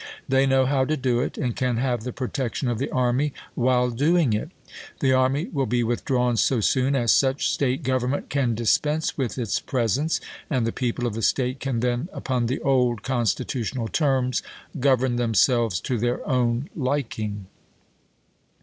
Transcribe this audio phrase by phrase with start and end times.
[0.27, 3.91] They know how to do it, and can have the protection of the army while
[3.91, 4.49] doing it.
[4.99, 9.59] The army will be withdrawn so soon as such State government can dispense with its
[9.59, 10.19] presence,
[10.49, 14.41] and the people of the State can then, upon the old constitutional terms,
[14.79, 17.45] govern themselves to their own liking.